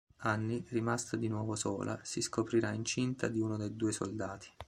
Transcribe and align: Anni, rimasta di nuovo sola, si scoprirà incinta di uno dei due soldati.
Anni, 0.23 0.65
rimasta 0.69 1.15
di 1.15 1.27
nuovo 1.27 1.55
sola, 1.55 1.99
si 2.01 2.21
scoprirà 2.21 2.71
incinta 2.71 3.27
di 3.27 3.39
uno 3.39 3.55
dei 3.55 3.75
due 3.75 3.91
soldati. 3.91 4.47